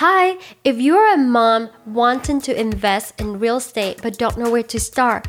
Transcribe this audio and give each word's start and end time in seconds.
Hi, 0.00 0.38
if 0.64 0.80
you're 0.80 1.12
a 1.12 1.18
mom 1.18 1.68
wanting 1.84 2.40
to 2.48 2.58
invest 2.58 3.20
in 3.20 3.38
real 3.38 3.58
estate 3.58 4.00
but 4.00 4.16
don't 4.16 4.38
know 4.38 4.50
where 4.50 4.62
to 4.62 4.80
start, 4.80 5.28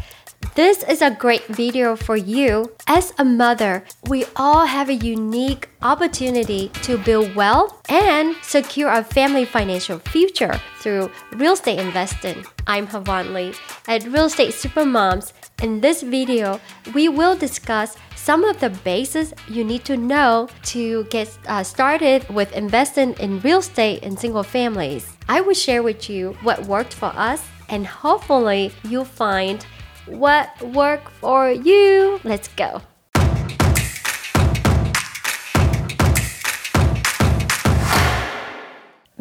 this 0.55 0.81
is 0.83 1.01
a 1.01 1.11
great 1.11 1.45
video 1.47 1.97
for 1.97 2.15
you. 2.15 2.71
As 2.87 3.11
a 3.17 3.25
mother, 3.25 3.83
we 4.07 4.23
all 4.37 4.65
have 4.65 4.87
a 4.87 4.93
unique 4.93 5.67
opportunity 5.81 6.69
to 6.83 6.97
build 6.97 7.35
wealth 7.35 7.81
and 7.91 8.33
secure 8.43 8.87
our 8.87 9.03
family 9.03 9.43
financial 9.43 9.99
future 9.99 10.57
through 10.79 11.11
real 11.33 11.51
estate 11.51 11.77
investing. 11.77 12.45
I'm 12.65 12.87
Havan 12.87 13.33
Le 13.33 13.53
at 13.93 14.05
Real 14.05 14.27
Estate 14.27 14.53
Supermoms. 14.53 15.33
In 15.61 15.81
this 15.81 16.01
video, 16.01 16.61
we 16.93 17.09
will 17.09 17.35
discuss 17.35 17.97
some 18.21 18.43
of 18.43 18.59
the 18.59 18.69
basics 18.69 19.33
you 19.49 19.63
need 19.63 19.83
to 19.83 19.97
know 19.97 20.47
to 20.61 21.05
get 21.05 21.35
uh, 21.47 21.63
started 21.63 22.27
with 22.29 22.53
investing 22.53 23.13
in 23.13 23.39
real 23.39 23.59
estate 23.59 24.03
in 24.03 24.15
single 24.15 24.43
families. 24.43 25.17
I 25.27 25.41
will 25.41 25.55
share 25.55 25.81
with 25.81 26.07
you 26.07 26.37
what 26.43 26.63
worked 26.67 26.93
for 26.93 27.11
us 27.15 27.43
and 27.69 27.87
hopefully 27.87 28.71
you'll 28.83 29.05
find 29.05 29.65
what 30.05 30.49
worked 30.61 31.09
for 31.09 31.49
you. 31.49 32.19
Let's 32.23 32.47
go. 32.49 32.81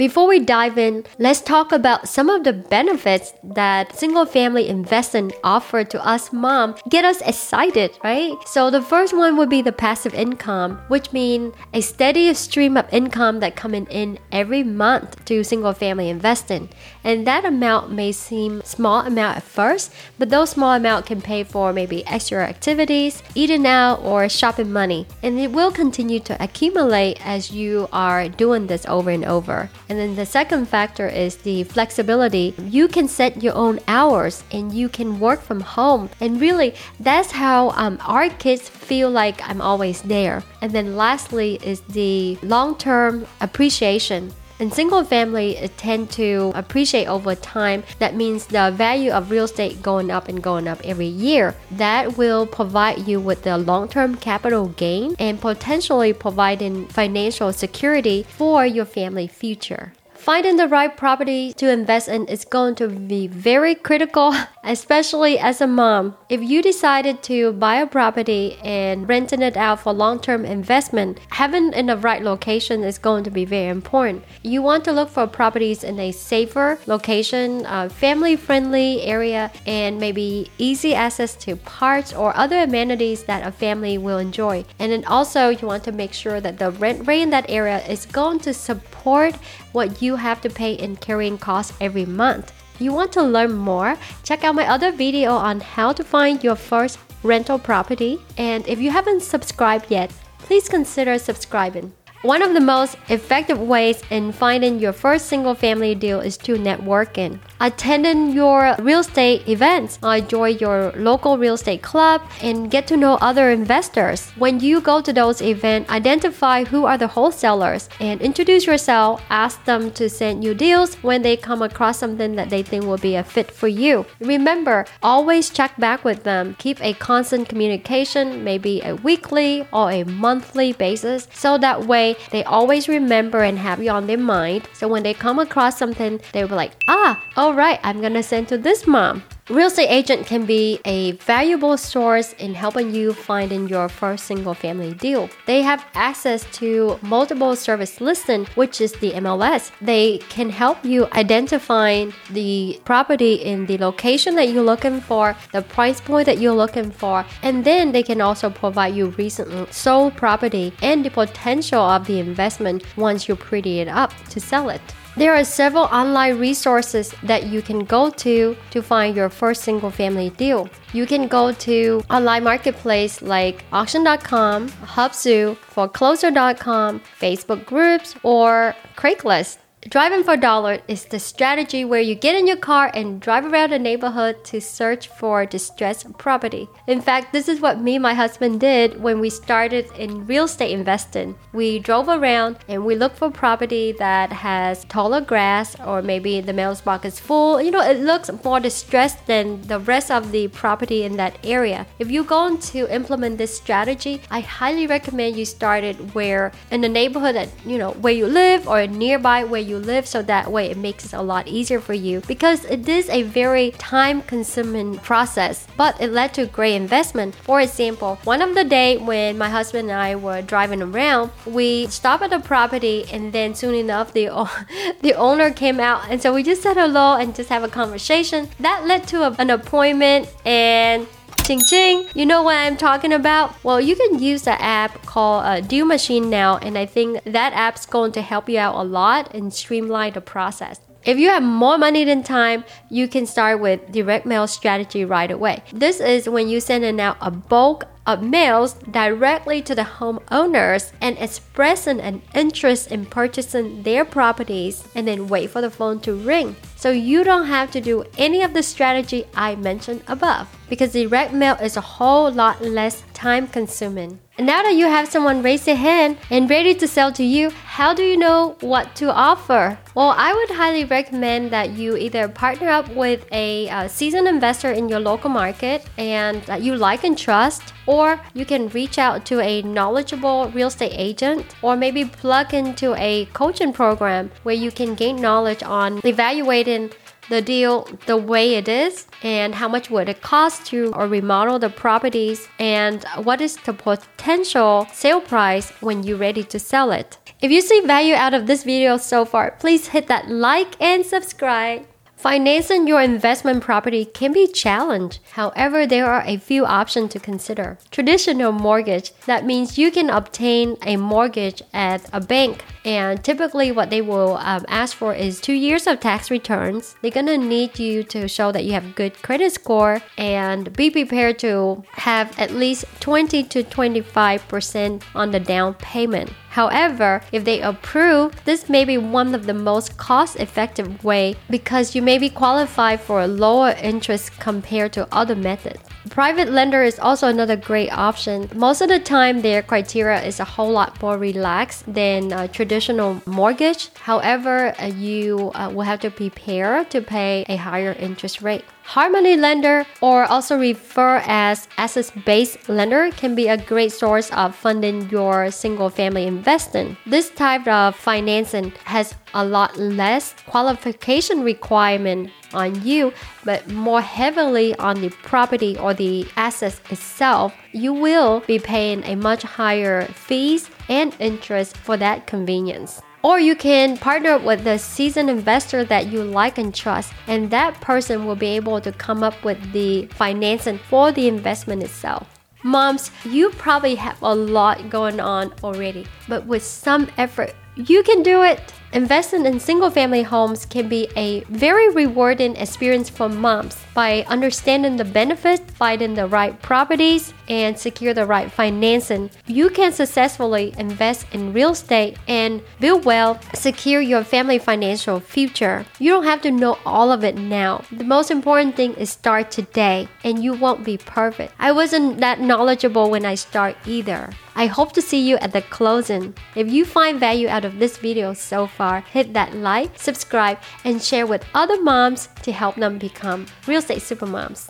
Before 0.00 0.26
we 0.26 0.40
dive 0.40 0.78
in, 0.78 1.04
let's 1.18 1.42
talk 1.42 1.72
about 1.72 2.08
some 2.08 2.30
of 2.30 2.42
the 2.42 2.54
benefits 2.54 3.34
that 3.44 3.94
single 3.94 4.24
family 4.24 4.66
investing 4.66 5.30
offer 5.44 5.84
to 5.84 6.02
us 6.02 6.32
mom. 6.32 6.74
Get 6.88 7.04
us 7.04 7.20
excited, 7.20 7.98
right? 8.02 8.32
So 8.46 8.70
the 8.70 8.80
first 8.80 9.14
one 9.14 9.36
would 9.36 9.50
be 9.50 9.60
the 9.60 9.72
passive 9.72 10.14
income, 10.14 10.80
which 10.88 11.12
means 11.12 11.54
a 11.74 11.82
steady 11.82 12.32
stream 12.32 12.78
of 12.78 12.90
income 12.90 13.40
that 13.40 13.56
coming 13.56 13.86
in 13.90 14.18
every 14.32 14.62
month 14.62 15.22
to 15.26 15.44
single 15.44 15.74
family 15.74 16.08
investing. 16.08 16.70
And 17.04 17.26
that 17.26 17.44
amount 17.44 17.92
may 17.92 18.12
seem 18.12 18.62
small 18.64 19.00
amount 19.00 19.36
at 19.36 19.42
first, 19.42 19.92
but 20.18 20.30
those 20.30 20.48
small 20.48 20.72
amount 20.72 21.04
can 21.04 21.20
pay 21.20 21.44
for 21.44 21.74
maybe 21.74 22.06
extra 22.06 22.42
activities, 22.42 23.22
eating 23.34 23.66
out 23.66 24.00
or 24.00 24.30
shopping 24.30 24.72
money. 24.72 25.06
And 25.22 25.38
it 25.38 25.52
will 25.52 25.70
continue 25.70 26.20
to 26.20 26.42
accumulate 26.42 27.20
as 27.22 27.50
you 27.50 27.86
are 27.92 28.30
doing 28.30 28.66
this 28.66 28.86
over 28.86 29.10
and 29.10 29.26
over. 29.26 29.68
And 29.90 29.98
then 29.98 30.14
the 30.14 30.24
second 30.24 30.68
factor 30.68 31.08
is 31.08 31.34
the 31.38 31.64
flexibility. 31.64 32.54
You 32.62 32.86
can 32.86 33.08
set 33.08 33.42
your 33.42 33.56
own 33.56 33.80
hours 33.88 34.44
and 34.52 34.72
you 34.72 34.88
can 34.88 35.18
work 35.18 35.42
from 35.42 35.60
home. 35.60 36.10
And 36.20 36.40
really, 36.40 36.76
that's 37.00 37.32
how 37.32 37.70
um, 37.70 37.98
our 38.06 38.30
kids 38.30 38.68
feel 38.68 39.10
like 39.10 39.42
I'm 39.50 39.60
always 39.60 40.02
there. 40.02 40.44
And 40.62 40.70
then 40.70 40.96
lastly 40.96 41.58
is 41.64 41.80
the 41.80 42.38
long 42.40 42.78
term 42.78 43.26
appreciation. 43.40 44.32
And 44.60 44.74
single 44.74 45.02
family 45.04 45.70
tend 45.78 46.10
to 46.10 46.52
appreciate 46.54 47.06
over 47.06 47.34
time. 47.34 47.82
That 47.98 48.14
means 48.14 48.44
the 48.44 48.70
value 48.70 49.10
of 49.10 49.30
real 49.30 49.44
estate 49.44 49.82
going 49.82 50.10
up 50.10 50.28
and 50.28 50.42
going 50.42 50.68
up 50.68 50.82
every 50.84 51.06
year. 51.06 51.56
That 51.70 52.18
will 52.18 52.46
provide 52.46 53.08
you 53.08 53.20
with 53.20 53.42
the 53.42 53.56
long-term 53.56 54.16
capital 54.16 54.68
gain 54.68 55.16
and 55.18 55.40
potentially 55.40 56.12
providing 56.12 56.86
financial 56.88 57.54
security 57.54 58.24
for 58.24 58.66
your 58.66 58.84
family 58.84 59.26
future. 59.26 59.94
Finding 60.20 60.56
the 60.58 60.68
right 60.68 60.94
property 60.94 61.54
to 61.54 61.70
invest 61.70 62.06
in 62.06 62.26
is 62.26 62.44
going 62.44 62.74
to 62.74 62.88
be 62.88 63.26
very 63.26 63.74
critical, 63.74 64.34
especially 64.64 65.38
as 65.38 65.62
a 65.62 65.66
mom. 65.66 66.14
If 66.28 66.42
you 66.42 66.60
decided 66.60 67.22
to 67.22 67.52
buy 67.52 67.76
a 67.76 67.86
property 67.86 68.58
and 68.62 69.08
renting 69.08 69.40
it 69.40 69.56
out 69.56 69.80
for 69.80 69.94
long-term 69.94 70.44
investment, 70.44 71.20
having 71.30 71.72
in 71.72 71.86
the 71.86 71.96
right 71.96 72.22
location 72.22 72.84
is 72.84 72.98
going 72.98 73.24
to 73.24 73.30
be 73.30 73.46
very 73.46 73.68
important. 73.68 74.22
You 74.42 74.60
want 74.60 74.84
to 74.84 74.92
look 74.92 75.08
for 75.08 75.26
properties 75.26 75.82
in 75.82 75.98
a 75.98 76.12
safer 76.12 76.78
location, 76.84 77.64
a 77.64 77.88
family-friendly 77.88 79.00
area, 79.00 79.50
and 79.64 79.98
maybe 79.98 80.50
easy 80.58 80.94
access 80.94 81.34
to 81.36 81.56
parks 81.56 82.12
or 82.12 82.36
other 82.36 82.58
amenities 82.58 83.24
that 83.24 83.46
a 83.48 83.52
family 83.52 83.96
will 83.96 84.18
enjoy. 84.18 84.66
And 84.78 84.92
then 84.92 85.06
also 85.06 85.48
you 85.48 85.66
want 85.66 85.84
to 85.84 85.92
make 85.92 86.12
sure 86.12 86.42
that 86.42 86.58
the 86.58 86.72
rent 86.72 87.08
rate 87.08 87.22
in 87.22 87.30
that 87.30 87.48
area 87.48 87.82
is 87.86 88.04
going 88.04 88.40
to 88.40 88.52
support 88.52 89.34
what 89.72 90.02
you 90.02 90.09
have 90.16 90.40
to 90.42 90.50
pay 90.50 90.74
in 90.74 90.96
carrying 90.96 91.38
costs 91.38 91.72
every 91.80 92.04
month. 92.04 92.52
You 92.78 92.92
want 92.92 93.12
to 93.12 93.22
learn 93.22 93.52
more? 93.52 93.96
Check 94.24 94.42
out 94.42 94.54
my 94.54 94.66
other 94.66 94.90
video 94.90 95.32
on 95.32 95.60
how 95.60 95.92
to 95.92 96.02
find 96.02 96.42
your 96.42 96.56
first 96.56 96.98
rental 97.22 97.58
property. 97.58 98.18
And 98.38 98.66
if 98.66 98.80
you 98.80 98.90
haven't 98.90 99.22
subscribed 99.22 99.90
yet, 99.90 100.10
please 100.38 100.68
consider 100.68 101.18
subscribing. 101.18 101.92
One 102.22 102.42
of 102.42 102.52
the 102.52 102.60
most 102.60 102.98
effective 103.08 103.58
ways 103.58 104.02
in 104.10 104.32
finding 104.32 104.78
your 104.78 104.92
first 104.92 105.24
single 105.24 105.54
family 105.54 105.94
deal 105.94 106.20
is 106.20 106.36
to 106.38 106.56
networking. 106.56 107.38
Attending 107.60 108.32
your 108.32 108.76
real 108.78 109.00
estate 109.00 109.48
events, 109.48 109.98
join 110.28 110.58
your 110.58 110.92
local 110.96 111.38
real 111.38 111.54
estate 111.54 111.80
club, 111.80 112.20
and 112.42 112.70
get 112.70 112.86
to 112.88 112.98
know 112.98 113.14
other 113.22 113.50
investors. 113.50 114.28
When 114.36 114.60
you 114.60 114.82
go 114.82 115.00
to 115.00 115.14
those 115.14 115.40
events, 115.40 115.90
identify 115.90 116.64
who 116.64 116.84
are 116.84 116.98
the 116.98 117.06
wholesalers 117.06 117.88
and 118.00 118.20
introduce 118.20 118.66
yourself. 118.66 119.22
Ask 119.30 119.64
them 119.64 119.90
to 119.92 120.10
send 120.10 120.44
you 120.44 120.52
deals 120.52 120.96
when 120.96 121.22
they 121.22 121.38
come 121.38 121.62
across 121.62 121.98
something 121.98 122.36
that 122.36 122.50
they 122.50 122.62
think 122.62 122.84
will 122.84 122.98
be 122.98 123.16
a 123.16 123.24
fit 123.24 123.50
for 123.50 123.68
you. 123.68 124.04
Remember, 124.20 124.84
always 125.02 125.48
check 125.48 125.74
back 125.78 126.04
with 126.04 126.24
them. 126.24 126.54
Keep 126.58 126.84
a 126.84 126.92
constant 126.92 127.48
communication, 127.48 128.44
maybe 128.44 128.82
a 128.82 128.96
weekly 128.96 129.66
or 129.72 129.90
a 129.90 130.04
monthly 130.04 130.74
basis, 130.74 131.26
so 131.32 131.56
that 131.56 131.86
way 131.86 132.09
they 132.30 132.44
always 132.44 132.88
remember 132.88 133.40
and 133.42 133.58
have 133.58 133.82
you 133.82 133.90
on 133.90 134.06
their 134.06 134.18
mind. 134.18 134.68
So 134.72 134.88
when 134.88 135.02
they 135.02 135.14
come 135.14 135.38
across 135.38 135.78
something, 135.78 136.20
they'll 136.32 136.48
be 136.48 136.54
like, 136.54 136.72
ah, 136.88 137.22
all 137.36 137.54
right, 137.54 137.80
I'm 137.82 138.00
gonna 138.00 138.22
send 138.22 138.48
to 138.48 138.58
this 138.58 138.86
mom. 138.86 139.22
Real 139.50 139.66
estate 139.66 139.88
agent 139.88 140.28
can 140.28 140.46
be 140.46 140.78
a 140.84 141.10
valuable 141.26 141.76
source 141.76 142.34
in 142.34 142.54
helping 142.54 142.94
you 142.94 143.12
finding 143.12 143.66
your 143.66 143.88
first 143.88 144.26
single 144.26 144.54
family 144.54 144.94
deal. 144.94 145.28
They 145.44 145.62
have 145.62 145.84
access 145.94 146.44
to 146.58 147.00
multiple 147.02 147.56
service 147.56 148.00
listing, 148.00 148.46
which 148.54 148.80
is 148.80 148.92
the 148.92 149.10
MLS. 149.14 149.72
They 149.80 150.18
can 150.28 150.50
help 150.50 150.84
you 150.84 151.08
identify 151.16 152.06
the 152.30 152.80
property 152.84 153.34
in 153.34 153.66
the 153.66 153.78
location 153.78 154.36
that 154.36 154.50
you're 154.50 154.62
looking 154.62 155.00
for, 155.00 155.34
the 155.50 155.62
price 155.62 156.00
point 156.00 156.26
that 156.26 156.38
you're 156.38 156.54
looking 156.54 156.92
for, 156.92 157.26
and 157.42 157.64
then 157.64 157.90
they 157.90 158.04
can 158.04 158.20
also 158.20 158.50
provide 158.50 158.94
you 158.94 159.06
recently 159.18 159.66
sold 159.72 160.16
property 160.16 160.72
and 160.80 161.04
the 161.04 161.10
potential 161.10 161.80
of 161.80 162.06
the 162.06 162.20
investment 162.20 162.84
once 162.96 163.28
you 163.28 163.34
pretty 163.34 163.80
it 163.80 163.88
up 163.88 164.14
to 164.28 164.38
sell 164.38 164.70
it. 164.70 164.80
There 165.16 165.34
are 165.34 165.44
several 165.44 165.84
online 165.84 166.38
resources 166.38 167.12
that 167.24 167.48
you 167.48 167.62
can 167.62 167.84
go 167.84 168.10
to 168.10 168.56
to 168.70 168.80
find 168.80 169.16
your 169.16 169.28
first 169.40 169.62
single 169.62 169.90
family 169.90 170.30
deal. 170.42 170.68
You 170.92 171.06
can 171.06 171.26
go 171.26 171.52
to 171.66 172.02
online 172.10 172.44
marketplace 172.44 173.22
like 173.22 173.64
auction.com, 173.72 174.68
Hubzu, 174.96 175.56
foreclosure.com, 175.56 177.00
Facebook 177.18 177.64
groups, 177.64 178.14
or 178.22 178.76
Craigslist. 178.96 179.56
Driving 179.88 180.22
for 180.24 180.34
a 180.34 180.36
dollar 180.36 180.80
is 180.88 181.06
the 181.06 181.18
strategy 181.18 181.86
where 181.86 182.02
you 182.02 182.14
get 182.14 182.36
in 182.36 182.46
your 182.46 182.58
car 182.58 182.90
and 182.92 183.18
drive 183.18 183.46
around 183.46 183.70
the 183.70 183.78
neighborhood 183.78 184.44
to 184.44 184.60
search 184.60 185.08
for 185.08 185.46
distressed 185.46 186.18
property. 186.18 186.68
In 186.86 187.00
fact, 187.00 187.32
this 187.32 187.48
is 187.48 187.62
what 187.62 187.80
me 187.80 187.94
and 187.94 188.02
my 188.02 188.12
husband 188.12 188.60
did 188.60 189.00
when 189.00 189.20
we 189.20 189.30
started 189.30 189.90
in 189.96 190.26
real 190.26 190.44
estate 190.44 190.72
investing. 190.72 191.34
We 191.54 191.78
drove 191.78 192.10
around 192.10 192.58
and 192.68 192.84
we 192.84 192.94
looked 192.94 193.16
for 193.16 193.30
property 193.30 193.92
that 193.92 194.30
has 194.30 194.84
taller 194.84 195.22
grass 195.22 195.74
or 195.80 196.02
maybe 196.02 196.42
the 196.42 196.52
mailbox 196.52 197.06
is 197.06 197.18
full. 197.18 197.62
You 197.62 197.70
know, 197.70 197.80
it 197.80 198.00
looks 198.00 198.30
more 198.44 198.60
distressed 198.60 199.26
than 199.26 199.62
the 199.62 199.80
rest 199.80 200.10
of 200.10 200.30
the 200.30 200.48
property 200.48 201.04
in 201.04 201.16
that 201.16 201.38
area. 201.42 201.86
If 201.98 202.10
you're 202.10 202.24
going 202.24 202.58
to 202.58 202.94
implement 202.94 203.38
this 203.38 203.56
strategy, 203.56 204.20
I 204.30 204.40
highly 204.40 204.86
recommend 204.86 205.36
you 205.36 205.46
start 205.46 205.84
it 205.84 205.96
where 206.14 206.52
in 206.70 206.82
the 206.82 206.88
neighborhood 206.90 207.34
that 207.34 207.48
you 207.64 207.78
know 207.78 207.92
where 207.92 208.12
you 208.12 208.26
live 208.26 208.68
or 208.68 208.86
nearby 208.86 209.44
where 209.44 209.69
you 209.69 209.69
you 209.70 209.78
live 209.78 210.06
so 210.06 210.20
that 210.22 210.50
way 210.52 210.70
it 210.70 210.76
makes 210.76 211.06
it 211.06 211.12
a 211.14 211.22
lot 211.22 211.48
easier 211.48 211.80
for 211.80 211.94
you. 211.94 212.20
Because 212.26 212.64
it 212.66 212.88
is 212.88 213.08
a 213.08 213.22
very 213.22 213.70
time 213.72 214.22
consuming 214.22 214.98
process 214.98 215.66
but 215.76 215.98
it 216.00 216.10
led 216.12 216.34
to 216.34 216.46
great 216.46 216.74
investment. 216.74 217.34
For 217.34 217.60
example 217.60 218.18
one 218.24 218.42
of 218.42 218.54
the 218.54 218.64
day 218.64 218.98
when 218.98 219.38
my 219.38 219.48
husband 219.48 219.90
and 219.90 219.98
i 219.98 220.14
were 220.14 220.42
driving 220.42 220.82
around 220.82 221.30
we 221.46 221.86
stopped 221.86 222.22
at 222.22 222.32
a 222.32 222.40
property 222.40 223.04
and 223.12 223.32
then 223.32 223.54
soon 223.54 223.74
enough 223.74 224.12
the 224.12 224.26
the 225.00 225.14
owner 225.14 225.50
came 225.50 225.78
out 225.80 226.10
and 226.10 226.20
so 226.20 226.34
we 226.34 226.42
just 226.42 226.62
said 226.62 226.76
hello 226.76 227.14
and 227.14 227.34
just 227.34 227.48
have 227.48 227.62
a 227.62 227.68
conversation. 227.68 228.48
That 228.58 228.86
led 228.86 229.06
to 229.08 229.22
a, 229.22 229.36
an 229.38 229.50
appointment 229.50 230.28
and 230.44 231.06
Ching 231.50 231.64
ching. 231.64 232.06
You 232.14 232.26
know 232.26 232.44
what 232.44 232.54
I'm 232.54 232.76
talking 232.76 233.12
about? 233.12 233.56
Well, 233.64 233.80
you 233.80 233.96
can 233.96 234.22
use 234.22 234.42
the 234.42 234.62
app 234.62 235.04
called 235.04 235.44
uh, 235.44 235.60
Deal 235.60 235.84
Machine 235.84 236.30
now, 236.30 236.58
and 236.58 236.78
I 236.78 236.86
think 236.86 237.24
that 237.24 237.52
app's 237.54 237.86
going 237.86 238.12
to 238.12 238.22
help 238.22 238.48
you 238.48 238.60
out 238.60 238.76
a 238.76 238.84
lot 238.84 239.34
and 239.34 239.52
streamline 239.52 240.12
the 240.12 240.20
process. 240.20 240.78
If 241.04 241.18
you 241.18 241.28
have 241.30 241.42
more 241.42 241.76
money 241.76 242.04
than 242.04 242.22
time, 242.22 242.62
you 242.88 243.08
can 243.08 243.26
start 243.26 243.58
with 243.58 243.90
direct 243.90 244.26
mail 244.26 244.46
strategy 244.46 245.04
right 245.04 245.28
away. 245.28 245.64
This 245.72 245.98
is 245.98 246.28
when 246.28 246.48
you 246.48 246.60
send 246.60 247.00
out 247.00 247.16
a 247.20 247.32
bulk 247.32 247.82
of 248.06 248.22
mails 248.22 248.74
directly 248.88 249.60
to 249.62 249.74
the 249.74 249.82
homeowners 249.82 250.92
and 251.00 251.18
expressing 251.18 252.00
an 252.00 252.22
interest 252.32 252.92
in 252.92 253.06
purchasing 253.06 253.82
their 253.82 254.04
properties 254.04 254.86
and 254.94 255.08
then 255.08 255.26
wait 255.26 255.50
for 255.50 255.60
the 255.60 255.70
phone 255.70 255.98
to 256.00 256.14
ring. 256.14 256.54
So 256.76 256.90
you 256.90 257.24
don't 257.24 257.46
have 257.46 257.72
to 257.72 257.80
do 257.80 258.04
any 258.18 258.42
of 258.42 258.54
the 258.54 258.62
strategy 258.62 259.24
I 259.34 259.56
mentioned 259.56 260.04
above 260.06 260.46
because 260.70 260.92
direct 260.92 261.34
mail 261.34 261.56
is 261.56 261.76
a 261.76 261.82
whole 261.82 262.30
lot 262.30 262.62
less 262.62 263.02
time 263.12 263.46
consuming. 263.46 264.20
And 264.38 264.46
now 264.46 264.62
that 264.62 264.74
you 264.74 264.86
have 264.86 265.06
someone 265.06 265.42
raise 265.42 265.66
their 265.66 265.76
hand 265.76 266.16
and 266.30 266.48
ready 266.48 266.74
to 266.76 266.88
sell 266.88 267.12
to 267.12 267.22
you, 267.22 267.50
how 267.50 267.92
do 267.92 268.02
you 268.02 268.16
know 268.16 268.56
what 268.60 268.96
to 268.96 269.12
offer? 269.12 269.78
Well, 269.94 270.14
I 270.16 270.32
would 270.32 270.48
highly 270.48 270.86
recommend 270.86 271.50
that 271.50 271.72
you 271.72 271.94
either 271.94 272.26
partner 272.26 272.70
up 272.70 272.88
with 272.96 273.26
a 273.32 273.68
uh, 273.68 273.88
seasoned 273.88 274.26
investor 274.26 274.72
in 274.72 274.88
your 274.88 275.00
local 275.00 275.28
market 275.28 275.84
and 275.98 276.42
that 276.44 276.62
you 276.62 276.74
like 276.74 277.04
and 277.04 277.18
trust, 277.18 277.74
or 277.84 278.18
you 278.32 278.46
can 278.46 278.68
reach 278.68 278.96
out 278.96 279.26
to 279.26 279.40
a 279.40 279.60
knowledgeable 279.60 280.48
real 280.54 280.68
estate 280.68 280.94
agent, 280.94 281.44
or 281.60 281.76
maybe 281.76 282.06
plug 282.06 282.54
into 282.54 282.94
a 282.94 283.26
coaching 283.34 283.74
program 283.74 284.30
where 284.44 284.54
you 284.54 284.70
can 284.70 284.94
gain 284.94 285.16
knowledge 285.16 285.62
on 285.62 286.00
evaluating 286.06 286.90
the 287.30 287.40
deal 287.40 287.88
the 288.06 288.16
way 288.16 288.56
it 288.56 288.68
is 288.68 289.06
and 289.22 289.54
how 289.54 289.68
much 289.68 289.88
would 289.90 290.08
it 290.08 290.20
cost 290.20 290.66
to 290.66 290.92
remodel 290.92 291.58
the 291.58 291.70
properties 291.70 292.48
and 292.58 293.04
what 293.24 293.40
is 293.40 293.56
the 293.56 293.72
potential 293.72 294.86
sale 294.92 295.20
price 295.20 295.70
when 295.80 296.02
you're 296.02 296.18
ready 296.18 296.44
to 296.44 296.58
sell 296.58 296.90
it. 296.90 297.16
If 297.40 297.50
you 297.50 297.62
see 297.62 297.80
value 297.80 298.14
out 298.14 298.34
of 298.34 298.46
this 298.46 298.64
video 298.64 298.98
so 298.98 299.24
far, 299.24 299.52
please 299.52 299.88
hit 299.88 300.08
that 300.08 300.28
like 300.28 300.78
and 300.80 301.06
subscribe. 301.06 301.86
Financing 302.16 302.86
your 302.86 303.00
investment 303.00 303.62
property 303.62 304.04
can 304.04 304.30
be 304.34 304.46
challenged. 304.46 305.20
However, 305.30 305.86
there 305.86 306.04
are 306.04 306.22
a 306.26 306.36
few 306.36 306.66
options 306.66 307.12
to 307.12 307.18
consider. 307.18 307.78
Traditional 307.90 308.52
mortgage, 308.52 309.14
that 309.24 309.46
means 309.46 309.78
you 309.78 309.90
can 309.90 310.10
obtain 310.10 310.76
a 310.84 310.96
mortgage 310.98 311.62
at 311.72 312.06
a 312.12 312.20
bank 312.20 312.62
and 312.84 313.22
typically 313.22 313.72
what 313.72 313.90
they 313.90 314.00
will 314.00 314.36
um, 314.38 314.64
ask 314.68 314.96
for 314.96 315.14
is 315.14 315.40
two 315.40 315.52
years 315.52 315.86
of 315.86 316.00
tax 316.00 316.30
returns. 316.30 316.96
They're 317.02 317.10
gonna 317.10 317.36
need 317.36 317.78
you 317.78 318.02
to 318.04 318.28
show 318.28 318.52
that 318.52 318.64
you 318.64 318.72
have 318.72 318.94
good 318.94 319.20
credit 319.22 319.52
score 319.52 320.00
and 320.16 320.72
be 320.72 320.90
prepared 320.90 321.38
to 321.40 321.84
have 321.92 322.38
at 322.38 322.52
least 322.52 322.84
20 323.00 323.44
to 323.44 323.62
25% 323.62 325.02
on 325.14 325.30
the 325.30 325.40
down 325.40 325.74
payment. 325.74 326.30
However, 326.50 327.22
if 327.30 327.44
they 327.44 327.60
approve, 327.60 328.34
this 328.44 328.68
may 328.68 328.84
be 328.84 328.98
one 328.98 329.34
of 329.34 329.46
the 329.46 329.54
most 329.54 329.96
cost-effective 329.96 331.04
way 331.04 331.36
because 331.48 331.94
you 331.94 332.02
may 332.02 332.18
be 332.18 332.28
qualified 332.28 333.00
for 333.00 333.20
a 333.20 333.28
lower 333.28 333.70
interest 333.82 334.38
compared 334.40 334.92
to 334.94 335.06
other 335.12 335.36
methods. 335.36 335.89
Private 336.08 336.50
lender 336.50 336.82
is 336.82 336.98
also 336.98 337.28
another 337.28 337.56
great 337.56 337.90
option. 337.90 338.48
Most 338.54 338.80
of 338.80 338.88
the 338.88 338.98
time, 338.98 339.42
their 339.42 339.62
criteria 339.62 340.22
is 340.22 340.40
a 340.40 340.44
whole 340.44 340.70
lot 340.70 341.00
more 341.02 341.18
relaxed 341.18 341.84
than 341.92 342.32
a 342.32 342.48
traditional 342.48 343.20
mortgage. 343.26 343.90
However, 343.96 344.74
uh, 344.80 344.86
you 344.86 345.52
uh, 345.54 345.70
will 345.72 345.82
have 345.82 346.00
to 346.00 346.10
prepare 346.10 346.84
to 346.86 347.02
pay 347.02 347.44
a 347.50 347.56
higher 347.56 347.92
interest 347.92 348.40
rate. 348.40 348.64
Hard 348.90 349.12
money 349.12 349.36
lender, 349.36 349.86
or 350.00 350.24
also 350.24 350.58
referred 350.58 351.22
as 351.24 351.68
asset-based 351.78 352.68
lender, 352.68 353.12
can 353.12 353.36
be 353.36 353.46
a 353.46 353.56
great 353.56 353.92
source 353.92 354.32
of 354.32 354.52
funding 354.52 355.08
your 355.10 355.52
single-family 355.52 356.26
investing. 356.26 356.96
This 357.06 357.30
type 357.30 357.68
of 357.68 357.94
financing 357.94 358.72
has 358.86 359.14
a 359.32 359.44
lot 359.44 359.76
less 359.76 360.34
qualification 360.44 361.44
requirement 361.44 362.32
on 362.52 362.84
you, 362.84 363.12
but 363.44 363.70
more 363.70 364.00
heavily 364.00 364.74
on 364.80 365.00
the 365.00 365.10
property 365.22 365.78
or 365.78 365.94
the 365.94 366.26
assets 366.36 366.80
itself. 366.90 367.54
You 367.70 367.92
will 367.92 368.40
be 368.40 368.58
paying 368.58 369.04
a 369.04 369.14
much 369.14 369.44
higher 369.44 370.06
fees 370.06 370.68
and 370.88 371.14
interest 371.20 371.76
for 371.76 371.96
that 371.98 372.26
convenience. 372.26 373.00
Or 373.22 373.38
you 373.38 373.54
can 373.54 373.98
partner 373.98 374.38
with 374.38 374.66
a 374.66 374.78
seasoned 374.78 375.28
investor 375.28 375.84
that 375.84 376.06
you 376.06 376.22
like 376.22 376.56
and 376.56 376.74
trust, 376.74 377.12
and 377.26 377.50
that 377.50 377.78
person 377.82 378.24
will 378.24 378.36
be 378.36 378.56
able 378.56 378.80
to 378.80 378.92
come 378.92 379.22
up 379.22 379.44
with 379.44 379.72
the 379.72 380.06
financing 380.06 380.78
for 380.78 381.12
the 381.12 381.28
investment 381.28 381.82
itself. 381.82 382.26
Moms, 382.62 383.10
you 383.24 383.50
probably 383.50 383.94
have 383.94 384.20
a 384.22 384.34
lot 384.34 384.88
going 384.88 385.20
on 385.20 385.52
already, 385.62 386.06
but 386.28 386.46
with 386.46 386.62
some 386.62 387.10
effort, 387.18 387.54
you 387.76 388.02
can 388.02 388.22
do 388.22 388.42
it. 388.42 388.60
Investing 388.92 389.46
in 389.46 389.60
single 389.60 389.88
family 389.88 390.22
homes 390.22 390.66
can 390.66 390.88
be 390.88 391.08
a 391.14 391.42
very 391.44 391.90
rewarding 391.90 392.56
experience 392.56 393.08
for 393.08 393.28
moms 393.28 393.76
by 393.94 394.24
understanding 394.26 394.96
the 394.96 395.04
benefits, 395.04 395.62
finding 395.74 396.14
the 396.14 396.26
right 396.26 396.60
properties, 396.60 397.32
and 397.48 397.78
secure 397.78 398.12
the 398.12 398.26
right 398.26 398.50
financing. 398.50 399.30
You 399.46 399.70
can 399.70 399.92
successfully 399.92 400.74
invest 400.76 401.26
in 401.30 401.52
real 401.52 401.70
estate 401.70 402.18
and 402.26 402.62
build 402.80 403.04
wealth, 403.04 403.56
secure 403.56 404.00
your 404.00 404.24
family 404.24 404.58
financial 404.58 405.20
future. 405.20 405.86
You 406.00 406.10
don't 406.10 406.24
have 406.24 406.42
to 406.42 406.50
know 406.50 406.76
all 406.84 407.12
of 407.12 407.22
it 407.22 407.36
now. 407.36 407.84
The 407.92 408.02
most 408.02 408.32
important 408.32 408.74
thing 408.74 408.94
is 408.94 409.10
start 409.10 409.52
today, 409.52 410.08
and 410.24 410.42
you 410.42 410.54
won't 410.54 410.84
be 410.84 410.98
perfect. 410.98 411.54
I 411.60 411.70
wasn't 411.70 412.18
that 412.18 412.40
knowledgeable 412.40 413.08
when 413.08 413.24
I 413.24 413.36
start 413.36 413.76
either. 413.86 414.30
I 414.60 414.66
hope 414.66 414.92
to 414.92 415.00
see 415.00 415.26
you 415.26 415.38
at 415.38 415.54
the 415.54 415.62
closing. 415.62 416.34
If 416.54 416.68
you 416.70 416.84
find 416.84 417.18
value 417.18 417.48
out 417.48 417.64
of 417.64 417.78
this 417.78 417.96
video 417.96 418.34
so 418.34 418.66
far, 418.66 419.00
hit 419.00 419.32
that 419.32 419.54
like, 419.54 419.98
subscribe, 419.98 420.58
and 420.84 421.00
share 421.00 421.26
with 421.26 421.46
other 421.54 421.80
moms 421.80 422.28
to 422.42 422.52
help 422.52 422.76
them 422.76 422.98
become 422.98 423.46
real 423.66 423.78
estate 423.78 424.02
supermoms. 424.02 424.68